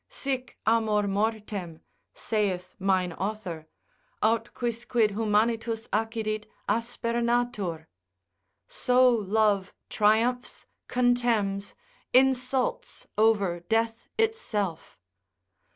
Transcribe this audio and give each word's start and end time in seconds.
Sic 0.09 0.57
amor 0.65 1.03
mortem, 1.07 1.81
(saith 2.11 2.75
mine 2.79 3.13
author) 3.13 3.67
aut 4.23 4.51
quicquid 4.55 5.11
humanitus 5.11 5.87
accidit, 5.93 6.47
aspernatur, 6.67 7.85
so 8.67 9.07
love 9.11 9.75
triumphs, 9.91 10.65
contemns, 10.87 11.75
insults 12.13 13.05
over 13.15 13.59
death 13.59 14.07
itself. 14.17 14.97